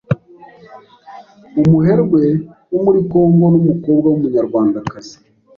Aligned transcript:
umuherwe 1.61 2.27
wo 2.71 2.79
muri 2.85 2.99
kongo 3.11 3.45
n’umukobwa 3.53 4.05
w’umunyarwandakazi 4.07 5.15